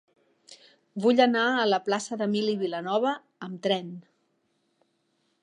Vull 1.03 1.21
anar 1.25 1.43
a 1.57 1.67
la 1.73 1.79
plaça 1.89 2.19
d'Emili 2.23 2.57
Vilanova 2.63 3.13
amb 3.51 3.61
tren. 3.69 3.95